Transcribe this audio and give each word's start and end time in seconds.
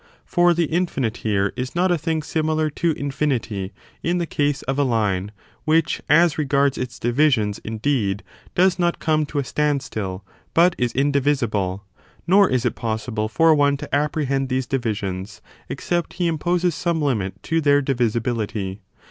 for 0.25 0.55
the 0.55 0.65
in 0.73 0.87
finite 0.87 1.17
here 1.17 1.53
is 1.55 1.75
not 1.75 1.91
a 1.91 1.95
thing 1.99 2.23
similar 2.23 2.71
to 2.71 2.91
infinity 2.93 3.71
in 4.01 4.17
the 4.17 4.25
case 4.25 4.63
of 4.63 4.79
a 4.79 4.83
line, 4.83 5.29
which, 5.63 6.01
as 6.09 6.39
regards 6.39 6.75
its 6.75 6.97
divisions, 6.97 7.59
indeed, 7.63 8.23
does 8.55 8.79
not 8.79 8.97
come 8.97 9.27
to 9.27 9.37
a 9.37 9.43
stand 9.43 9.83
still, 9.83 10.25
but 10.55 10.73
is 10.79 10.91
indivisible; 10.93 11.85
nor 12.25 12.49
is 12.49 12.65
it 12.65 12.73
possible 12.73 13.29
for 13.29 13.53
one 13.53 13.77
to 13.77 13.93
apprehend 13.95 14.49
these 14.49 14.65
divisions, 14.65 15.39
except 15.69 16.13
he 16.13 16.25
imposes 16.25 16.73
some 16.73 16.99
limit 16.99 17.33
to 17.43 17.61
their 17.61 17.79
divisibility. 17.79 18.81